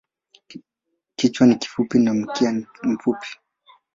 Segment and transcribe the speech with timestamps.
[1.15, 3.27] Kichwa ni kifupi na mkia ni mfupi.